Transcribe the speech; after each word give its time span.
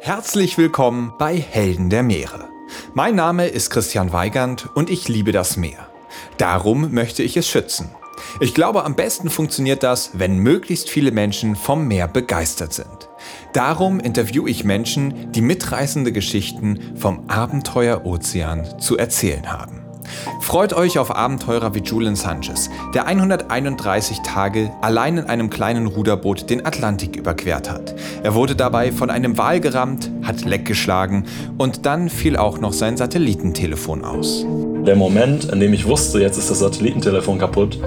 Herzlich 0.00 0.58
willkommen 0.58 1.14
bei 1.18 1.36
Helden 1.36 1.88
der 1.88 2.02
Meere. 2.02 2.48
Mein 2.92 3.14
Name 3.14 3.46
ist 3.46 3.70
Christian 3.70 4.12
Weigand 4.12 4.68
und 4.74 4.90
ich 4.90 5.08
liebe 5.08 5.32
das 5.32 5.56
Meer. 5.56 5.88
Darum 6.36 6.92
möchte 6.92 7.22
ich 7.22 7.36
es 7.36 7.48
schützen. 7.48 7.90
Ich 8.40 8.54
glaube, 8.54 8.84
am 8.84 8.96
besten 8.96 9.30
funktioniert 9.30 9.82
das, 9.82 10.10
wenn 10.14 10.38
möglichst 10.38 10.90
viele 10.90 11.10
Menschen 11.10 11.56
vom 11.56 11.86
Meer 11.86 12.08
begeistert 12.08 12.72
sind. 12.72 13.08
Darum 13.52 14.00
interviewe 14.00 14.50
ich 14.50 14.64
Menschen, 14.64 15.32
die 15.32 15.42
mitreißende 15.42 16.12
Geschichten 16.12 16.96
vom 16.96 17.28
Abenteuer-Ozean 17.28 18.80
zu 18.80 18.96
erzählen 18.96 19.52
haben. 19.52 19.83
Freut 20.40 20.72
euch 20.72 20.98
auf 20.98 21.14
Abenteurer 21.14 21.74
wie 21.74 21.80
Julian 21.80 22.16
Sanchez, 22.16 22.70
der 22.94 23.06
131 23.06 24.18
Tage 24.20 24.70
allein 24.82 25.18
in 25.18 25.24
einem 25.24 25.50
kleinen 25.50 25.86
Ruderboot 25.86 26.50
den 26.50 26.64
Atlantik 26.64 27.16
überquert 27.16 27.70
hat. 27.70 27.94
Er 28.22 28.34
wurde 28.34 28.54
dabei 28.54 28.92
von 28.92 29.10
einem 29.10 29.38
Wal 29.38 29.60
gerammt, 29.60 30.10
hat 30.22 30.44
Leck 30.44 30.64
geschlagen 30.64 31.24
und 31.58 31.86
dann 31.86 32.08
fiel 32.08 32.36
auch 32.36 32.58
noch 32.58 32.72
sein 32.72 32.96
Satellitentelefon 32.96 34.04
aus. 34.04 34.44
Der 34.86 34.96
Moment, 34.96 35.46
in 35.46 35.60
dem 35.60 35.72
ich 35.72 35.86
wusste, 35.86 36.20
jetzt 36.20 36.36
ist 36.36 36.50
das 36.50 36.58
Satellitentelefon 36.58 37.38
kaputt, 37.38 37.78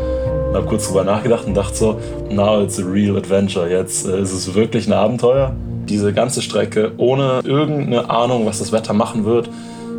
habe 0.54 0.66
kurz 0.66 0.88
drüber 0.88 1.04
nachgedacht 1.04 1.46
und 1.46 1.55
dachte 1.55 1.76
so, 1.76 1.99
now 2.30 2.62
it's 2.62 2.80
a 2.80 2.84
real 2.84 3.18
adventure. 3.18 3.70
Jetzt 3.70 4.08
äh, 4.08 4.20
ist 4.20 4.34
es 4.34 4.54
wirklich 4.55 4.88
ein 4.88 4.94
Abenteuer. 4.94 5.55
Diese 5.88 6.12
ganze 6.12 6.41
Strecke 6.41 6.91
ohne 6.98 7.41
irgendeine 7.44 8.10
Ahnung, 8.10 8.46
was 8.46 8.60
das 8.60 8.72
Wetter 8.72 8.94
machen 8.94 9.26
wird, 9.26 9.49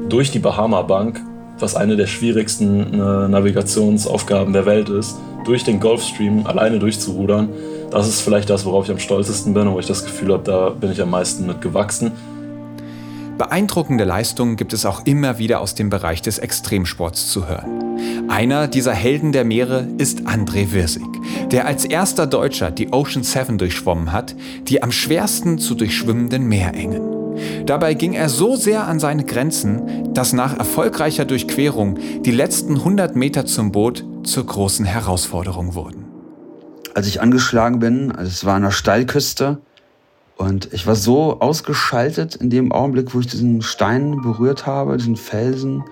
durch 0.08 0.30
die 0.30 0.38
Bahama-Bank 0.38 1.20
was 1.58 1.74
eine 1.74 1.96
der 1.96 2.06
schwierigsten 2.06 2.94
äh, 2.94 3.28
Navigationsaufgaben 3.28 4.52
der 4.52 4.66
Welt 4.66 4.88
ist, 4.88 5.16
durch 5.44 5.64
den 5.64 5.80
Gulfstream 5.80 6.46
alleine 6.46 6.78
durchzurudern. 6.78 7.48
Das 7.90 8.06
ist 8.06 8.20
vielleicht 8.20 8.50
das, 8.50 8.64
worauf 8.64 8.84
ich 8.84 8.90
am 8.90 8.98
stolzesten 8.98 9.54
bin 9.54 9.68
und 9.68 9.74
wo 9.74 9.78
ich 9.78 9.86
das 9.86 10.04
Gefühl 10.04 10.32
habe, 10.32 10.44
da 10.44 10.70
bin 10.70 10.92
ich 10.92 11.00
am 11.00 11.10
meisten 11.10 11.46
mit 11.46 11.60
gewachsen. 11.60 12.12
Beeindruckende 13.38 14.02
Leistungen 14.02 14.56
gibt 14.56 14.72
es 14.72 14.84
auch 14.84 15.06
immer 15.06 15.38
wieder 15.38 15.60
aus 15.60 15.76
dem 15.76 15.90
Bereich 15.90 16.22
des 16.22 16.38
Extremsports 16.38 17.30
zu 17.30 17.48
hören. 17.48 18.28
Einer 18.28 18.66
dieser 18.66 18.92
Helden 18.92 19.30
der 19.30 19.44
Meere 19.44 19.86
ist 19.96 20.22
André 20.22 20.72
Wirsig, 20.72 21.06
der 21.52 21.66
als 21.66 21.84
erster 21.84 22.26
Deutscher 22.26 22.72
die 22.72 22.92
Ocean 22.92 23.22
Seven 23.22 23.56
durchschwommen 23.56 24.12
hat, 24.12 24.34
die 24.66 24.82
am 24.82 24.90
schwersten 24.90 25.58
zu 25.58 25.76
durchschwimmenden 25.76 26.48
Meerengen. 26.48 27.17
Dabei 27.66 27.94
ging 27.94 28.12
er 28.12 28.28
so 28.28 28.56
sehr 28.56 28.86
an 28.86 29.00
seine 29.00 29.24
Grenzen, 29.24 30.14
dass 30.14 30.32
nach 30.32 30.58
erfolgreicher 30.58 31.24
Durchquerung 31.24 31.98
die 32.22 32.30
letzten 32.30 32.76
100 32.76 33.16
Meter 33.16 33.46
zum 33.46 33.72
Boot 33.72 34.04
zur 34.24 34.46
großen 34.46 34.84
Herausforderung 34.84 35.74
wurden. 35.74 36.04
Als 36.94 37.06
ich 37.06 37.20
angeschlagen 37.20 37.78
bin, 37.78 38.12
also 38.12 38.28
es 38.28 38.44
war 38.44 38.56
an 38.56 38.62
der 38.62 38.70
Steilküste 38.70 39.58
und 40.36 40.72
ich 40.72 40.86
war 40.86 40.96
so 40.96 41.40
ausgeschaltet 41.40 42.36
in 42.36 42.50
dem 42.50 42.72
Augenblick, 42.72 43.14
wo 43.14 43.20
ich 43.20 43.26
diesen 43.26 43.62
Stein 43.62 44.20
berührt 44.22 44.66
habe, 44.66 44.96
diesen 44.96 45.16
Felsen, 45.16 45.84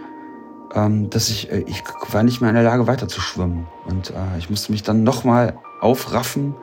ähm, 0.74 1.10
dass 1.10 1.28
ich, 1.28 1.50
äh, 1.50 1.64
ich 1.66 1.82
war 2.12 2.22
nicht 2.22 2.40
mehr 2.40 2.50
in 2.50 2.56
der 2.56 2.64
Lage 2.64 2.86
weiter 2.86 3.08
zu 3.08 3.20
schwimmen. 3.20 3.66
Und 3.86 4.10
äh, 4.10 4.38
ich 4.38 4.50
musste 4.50 4.72
mich 4.72 4.82
dann 4.82 5.02
nochmal 5.02 5.54
aufraffen 5.80 6.54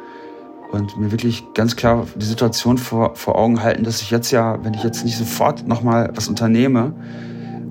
und 0.74 0.98
mir 0.98 1.12
wirklich 1.12 1.44
ganz 1.54 1.76
klar 1.76 2.08
die 2.16 2.26
Situation 2.26 2.78
vor, 2.78 3.16
vor 3.16 3.38
Augen 3.38 3.62
halten, 3.62 3.84
dass 3.84 4.02
ich 4.02 4.10
jetzt 4.10 4.32
ja, 4.32 4.58
wenn 4.64 4.74
ich 4.74 4.84
jetzt 4.84 5.06
nicht 5.06 5.18
sofort 5.18 5.68
nochmal 5.68 6.10
was 6.16 6.28
unternehme 6.28 6.94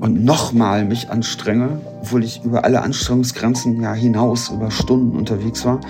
und 0.00 0.25
nochmal 0.25 0.84
mich 0.84 1.11
anstrenge, 1.11 1.80
obwohl 2.00 2.23
ich 2.23 2.45
über 2.45 2.64
alle 2.64 2.83
Anstrengungsgrenzen 2.83 3.83
ja 3.83 3.92
hinaus 3.92 4.50
über 4.50 4.70
Stunden 4.70 5.17
unterwegs 5.17 5.64
war, 5.64 5.80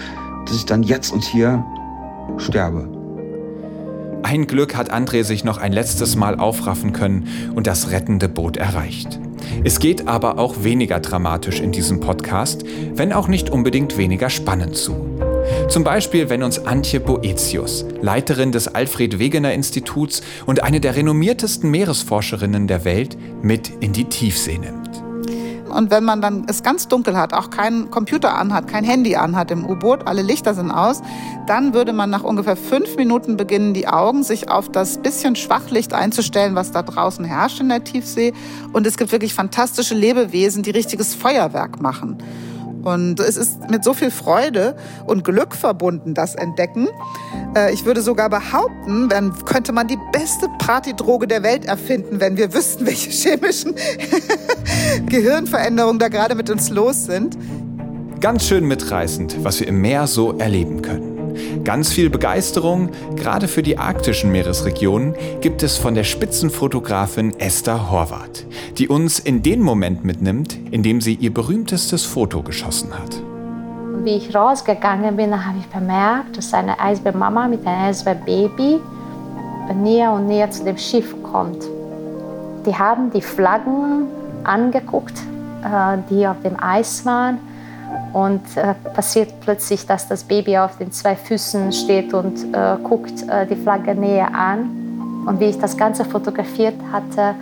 dass 0.47 0.57
ich 0.57 0.65
dann 0.65 0.83
jetzt 0.83 1.13
und 1.13 1.23
hier 1.23 1.65
sterbe. 2.39 2.89
Ein 4.23 4.47
Glück 4.47 4.77
hat 4.77 4.93
André 4.93 5.25
sich 5.25 5.45
noch 5.45 5.59
ein 5.59 5.73
letztes 5.73 6.17
Mal 6.17 6.39
aufraffen 6.39 6.93
können 6.93 7.29
und 7.55 7.67
das 7.67 7.91
rettende 7.91 8.29
Boot 8.29 8.57
erreicht. 8.57 9.21
Es 9.65 9.81
geht 9.81 10.09
aber 10.09 10.39
auch 10.39 10.63
weniger 10.63 11.01
dramatisch 11.01 11.61
in 11.61 11.73
diesem 11.73 12.01
Podcast, 12.01 12.65
wenn 12.95 13.12
auch 13.12 13.28
nicht 13.28 13.51
unbedingt 13.51 13.99
weniger 13.99 14.31
spannend 14.31 14.77
zu. 14.77 14.95
Zum 15.69 15.85
Beispiel, 15.85 16.29
wenn 16.29 16.43
uns 16.43 16.67
Antje 16.67 17.01
Boetius, 17.01 17.87
Leiterin 18.01 18.53
des 18.53 18.69
Alfred 18.69 19.19
Wegener 19.19 19.53
Instituts 19.53 20.23
und 20.47 20.63
eine 20.63 20.81
der 20.81 20.97
renommiertesten 20.97 21.71
Meeresforscherinnen 21.71 22.67
der 22.67 22.85
Welt, 22.85 23.17
mit 23.43 23.71
in 23.81 23.93
die 23.93 24.05
Tiefsee 24.05 24.59
nimmt. 24.59 24.83
Und 25.73 25.91
wenn 25.91 26.05
man 26.05 26.21
dann 26.21 26.45
es 26.49 26.63
ganz 26.63 26.87
dunkel 26.87 27.17
hat, 27.17 27.33
auch 27.33 27.51
keinen 27.51 27.91
Computer 27.91 28.37
anhat, 28.37 28.69
kein 28.69 28.85
Handy 28.85 29.17
anhat 29.17 29.51
im 29.51 29.65
U-Boot, 29.65 30.07
alle 30.07 30.23
Lichter 30.23 30.55
sind 30.55 30.71
aus, 30.71 31.01
dann 31.47 31.73
würde 31.73 31.93
man 31.93 32.11
nach 32.11 32.23
ungefähr 32.23 32.57
fünf 32.57 32.97
Minuten 32.97 33.37
beginnen, 33.37 33.73
die 33.73 33.89
Augen 33.89 34.23
sich 34.23 34.51
auf 34.51 34.69
das 34.69 34.99
bisschen 34.99 35.34
Schwachlicht 35.34 35.95
einzustellen, 35.95 36.55
was 36.55 36.73
da 36.73 36.83
draußen 36.83 37.25
herrscht 37.25 37.61
in 37.61 37.71
der 37.71 37.83
Tiefsee. 37.83 38.34
Und 38.73 38.87
es 38.87 38.99
gibt 38.99 39.13
wirklich 39.13 39.33
fantastische 39.33 39.95
Lebewesen, 39.95 40.63
die 40.63 40.71
richtiges 40.71 41.15
Feuerwerk 41.15 41.81
machen. 41.81 42.19
Und 42.82 43.20
es 43.20 43.37
ist 43.37 43.70
mit 43.70 43.84
so 43.84 43.94
viel 43.94 44.10
Freude 44.10 44.75
und 45.06 45.25
Glück 45.25 45.54
verbunden, 45.54 46.15
das 46.15 46.34
Entdecken. 46.34 46.88
Äh, 47.56 47.72
ich 47.72 47.84
würde 47.84 48.03
sogar 48.03 48.28
behaupten, 48.28 49.10
wenn, 49.10 49.32
könnte 49.44 49.72
man 49.72 49.88
die 49.88 49.98
beste 50.12 50.48
Partydroge 50.59 51.26
der 51.26 51.42
Welt 51.42 51.65
erfinden, 51.65 52.21
wenn 52.21 52.37
wir 52.37 52.53
wüssten, 52.53 52.87
welche 52.87 53.10
chemischen 53.10 53.75
Gehirnveränderungen 55.06 55.98
da 55.98 56.09
gerade 56.09 56.34
mit 56.34 56.50
uns 56.50 56.71
los 56.71 57.06
sind. 57.06 57.37
Ganz 58.21 58.47
schön 58.47 58.66
mitreißend, 58.66 59.44
was 59.44 59.59
wir 59.60 59.66
im 59.66 59.81
Meer 59.81 60.06
so 60.06 60.38
erleben 60.38 60.82
können. 60.82 61.12
Ganz 61.65 61.93
viel 61.93 62.11
Begeisterung, 62.11 62.91
gerade 63.15 63.47
für 63.47 63.62
die 63.62 63.78
arktischen 63.78 64.33
Meeresregionen, 64.33 65.15
gibt 65.41 65.62
es 65.62 65.78
von 65.78 65.95
der 65.95 66.03
Spitzenfotografin 66.03 67.39
Esther 67.39 67.89
Horvath, 67.89 68.45
die 68.78 68.89
uns 68.89 69.21
in 69.21 69.45
den 69.45 69.61
Moment 69.61 70.05
mitnimmt, 70.05 70.59
in 70.72 70.83
dem 70.83 71.01
sie 71.01 71.15
ihr 71.15 71.33
berühmtestes 71.33 72.05
Foto 72.05 72.43
geschossen 72.43 72.93
hat. 72.93 73.22
Wie 74.03 74.17
ich 74.17 74.34
rausgegangen 74.34 75.17
bin, 75.17 75.47
habe 75.47 75.59
ich 75.59 75.67
bemerkt, 75.67 76.37
dass 76.37 76.53
eine 76.53 76.81
Eisbärmama 76.81 77.47
mit 77.47 77.65
einem 77.65 77.91
Eisbärbaby 77.91 78.81
näher 79.81 80.11
und 80.11 80.27
näher 80.27 80.51
zu 80.51 80.65
dem 80.65 80.77
Schiff 80.77 81.15
kommt. 81.22 81.62
Die 82.67 82.75
haben 82.75 83.12
die 83.12 83.22
Flaggen 83.22 84.09
angeguckt, 84.43 85.17
äh, 85.65 85.99
die 86.11 86.27
auf 86.27 86.41
dem 86.43 86.61
Eis 86.61 87.06
waren 87.06 87.39
und 88.12 88.42
äh, 88.56 88.75
passiert 88.94 89.41
plötzlich, 89.41 89.86
dass 89.86 90.08
das 90.08 90.25
Baby 90.25 90.58
auf 90.58 90.78
den 90.78 90.92
zwei 90.92 91.16
Füßen 91.16 91.72
steht 91.72 92.12
und 92.14 92.54
äh, 92.54 92.76
guckt 92.82 93.28
äh, 93.28 93.47
die 93.47 93.56
Flagge 93.56 93.94
näher 93.94 94.34
an. 94.34 95.25
Und 95.26 95.41
wie 95.41 95.47
ich 95.47 95.58
das 95.58 95.76
Ganze 95.76 96.04
fotografiert 96.04 96.75
hatte, 96.92 97.34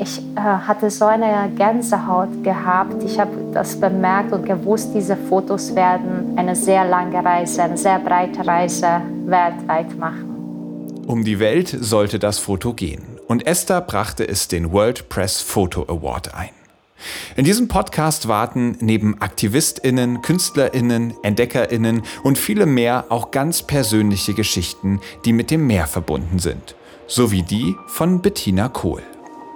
ich 0.00 0.18
äh, 0.18 0.40
hatte 0.40 0.90
so 0.90 1.04
eine 1.04 1.50
Gänsehaut 1.56 2.42
gehabt. 2.42 3.02
Ich 3.04 3.18
habe 3.18 3.32
das 3.52 3.78
bemerkt 3.78 4.32
und 4.32 4.46
gewusst, 4.46 4.90
diese 4.94 5.16
Fotos 5.16 5.74
werden 5.74 6.32
eine 6.36 6.56
sehr 6.56 6.84
lange 6.86 7.22
Reise, 7.24 7.62
eine 7.62 7.76
sehr 7.76 7.98
breite 7.98 8.46
Reise 8.46 9.02
weltweit 9.26 9.96
machen. 9.98 11.04
Um 11.06 11.24
die 11.24 11.38
Welt 11.38 11.68
sollte 11.68 12.18
das 12.18 12.38
Foto 12.38 12.72
gehen. 12.72 13.02
Und 13.26 13.46
Esther 13.46 13.80
brachte 13.80 14.26
es 14.26 14.48
den 14.48 14.72
World 14.72 15.08
Press 15.08 15.40
Photo 15.40 15.82
Award 15.82 16.34
ein. 16.34 16.59
In 17.36 17.44
diesem 17.44 17.68
Podcast 17.68 18.28
warten 18.28 18.76
neben 18.80 19.20
AktivistInnen, 19.20 20.22
KünstlerInnen, 20.22 21.14
EntdeckerInnen 21.22 22.02
und 22.22 22.38
viele 22.38 22.66
mehr 22.66 23.06
auch 23.08 23.30
ganz 23.30 23.62
persönliche 23.62 24.34
Geschichten, 24.34 25.00
die 25.24 25.32
mit 25.32 25.50
dem 25.50 25.66
Meer 25.66 25.86
verbunden 25.86 26.38
sind. 26.38 26.74
So 27.06 27.32
wie 27.32 27.42
die 27.42 27.76
von 27.86 28.20
Bettina 28.22 28.68
Kohl. 28.68 29.02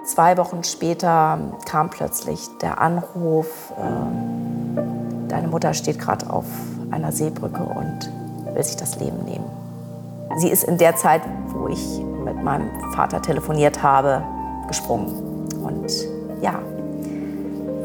Zwei 0.05 0.37
Wochen 0.37 0.65
später 0.65 1.57
kam 1.67 1.89
plötzlich 1.89 2.41
der 2.61 2.81
Anruf, 2.81 3.73
äh, 3.73 5.29
deine 5.29 5.49
Mutter 5.49 5.73
steht 5.73 5.99
gerade 5.99 6.29
auf 6.29 6.45
einer 6.91 7.11
Seebrücke 7.11 7.63
und 7.63 8.11
will 8.55 8.63
sich 8.63 8.77
das 8.77 8.99
Leben 9.01 9.25
nehmen. 9.25 9.47
Sie 10.37 10.49
ist 10.49 10.65
in 10.65 10.79
der 10.79 10.97
Zeit, 10.97 11.23
wo 11.49 11.69
ich 11.69 12.01
mit 12.25 12.43
meinem 12.43 12.69
Vater 12.95 13.23
telefoniert 13.23 13.83
habe, 13.83 14.23
gesprungen. 14.67 15.49
Und 15.63 15.91
ja, 16.43 16.61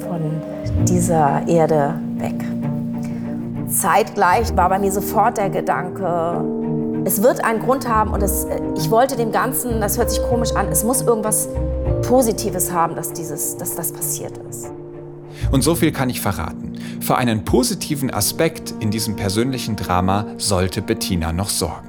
von 0.09 0.85
dieser 0.85 1.47
Erde 1.47 1.93
weg. 2.17 2.33
Zeitgleich 3.69 4.55
war 4.57 4.69
bei 4.69 4.79
mir 4.79 4.91
sofort 4.91 5.37
der 5.37 5.51
Gedanke, 5.51 6.43
es 7.05 7.21
wird 7.21 7.43
einen 7.43 7.61
Grund 7.61 7.87
haben 7.87 8.11
und 8.11 8.21
es, 8.23 8.45
ich 8.75 8.89
wollte 8.89 9.15
dem 9.15 9.31
Ganzen, 9.31 9.79
das 9.79 9.97
hört 9.97 10.09
sich 10.09 10.21
komisch 10.23 10.51
an, 10.55 10.67
es 10.69 10.83
muss 10.83 11.01
irgendwas 11.01 11.47
Positives 12.07 12.71
haben, 12.71 12.95
dass, 12.95 13.13
dieses, 13.13 13.55
dass 13.57 13.75
das 13.75 13.91
passiert 13.91 14.37
ist. 14.49 14.71
Und 15.51 15.61
so 15.61 15.75
viel 15.75 15.91
kann 15.91 16.09
ich 16.09 16.19
verraten. 16.19 16.73
Für 16.99 17.15
einen 17.15 17.45
positiven 17.45 18.11
Aspekt 18.11 18.73
in 18.79 18.91
diesem 18.91 19.15
persönlichen 19.15 19.75
Drama 19.75 20.25
sollte 20.37 20.81
Bettina 20.81 21.31
noch 21.31 21.49
sorgen. 21.49 21.87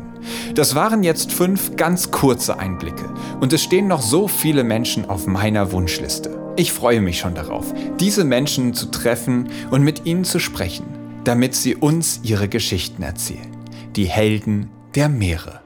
Das 0.55 0.75
waren 0.75 1.03
jetzt 1.03 1.33
fünf 1.33 1.77
ganz 1.77 2.11
kurze 2.11 2.59
Einblicke 2.59 3.07
und 3.41 3.53
es 3.53 3.63
stehen 3.63 3.89
noch 3.89 4.03
so 4.03 4.29
viele 4.29 4.63
Menschen 4.63 5.09
auf 5.09 5.27
meiner 5.27 5.73
Wunschliste. 5.73 6.50
Ich 6.61 6.75
freue 6.75 7.01
mich 7.01 7.19
schon 7.19 7.35
darauf, 7.35 7.73
diese 7.99 8.23
Menschen 8.23 8.75
zu 8.75 8.91
treffen 8.91 9.49
und 9.71 9.83
mit 9.83 10.05
ihnen 10.05 10.25
zu 10.25 10.39
sprechen, 10.39 10.85
damit 11.25 11.55
sie 11.55 11.75
uns 11.75 12.21
ihre 12.23 12.51
Geschichten 12.51 13.03
erzählen. 13.03 13.57
Die 13.97 14.05
Helden 14.05 14.69
der 14.95 15.09
Meere. 15.09 15.60